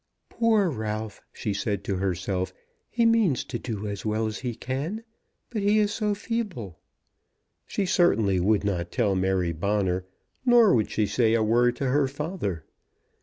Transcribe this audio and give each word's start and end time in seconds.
"Poor 0.29 0.67
Ralph," 0.71 1.21
she 1.31 1.53
said 1.53 1.83
to 1.83 1.97
herself; 1.97 2.51
"he 2.89 3.05
means 3.05 3.43
to 3.43 3.59
do 3.59 3.85
as 3.87 4.03
well 4.03 4.25
as 4.25 4.39
he 4.39 4.55
can, 4.55 5.03
but 5.51 5.61
he 5.61 5.77
is 5.77 5.93
so 5.93 6.15
feeble." 6.15 6.79
She 7.67 7.85
certainly 7.85 8.39
would 8.39 8.63
not 8.63 8.91
tell 8.91 9.13
Mary 9.13 9.51
Bonner, 9.51 10.05
nor 10.43 10.73
would 10.73 10.89
she 10.89 11.05
say 11.05 11.35
a 11.35 11.43
word 11.43 11.75
to 11.75 11.85
her 11.89 12.07
father. 12.07 12.63